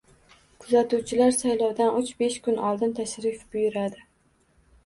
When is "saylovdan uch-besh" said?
1.41-2.39